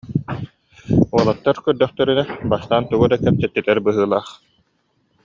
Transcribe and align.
Уолаттар 1.15 1.59
көрдөхтөрүнэ, 1.67 2.23
бастаан 2.53 2.83
тугу 2.89 3.03
эрэ 3.07 3.17
кэпсэттилэр 3.23 3.79
быһыылаах 3.85 4.29